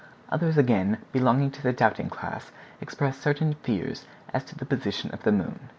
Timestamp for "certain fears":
3.21-4.07